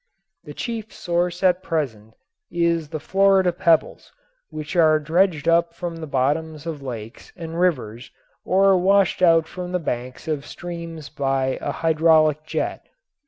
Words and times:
The 0.45 0.55
chief 0.55 0.91
source 0.91 1.43
at 1.43 1.61
present 1.61 2.15
is 2.49 2.89
the 2.89 2.99
Florida 2.99 3.51
pebbles, 3.51 4.11
which 4.49 4.75
are 4.75 4.97
dredged 4.97 5.47
up 5.47 5.75
from 5.75 5.97
the 5.97 6.07
bottoms 6.07 6.65
of 6.65 6.81
lakes 6.81 7.31
and 7.35 7.59
rivers 7.59 8.09
or 8.43 8.75
washed 8.79 9.21
out 9.21 9.47
from 9.47 9.73
the 9.73 9.79
banks 9.79 10.27
of 10.27 10.43
streams 10.43 11.09
by 11.09 11.59
a 11.61 11.71
hydraulic 11.71 12.43
jet. 12.47 12.83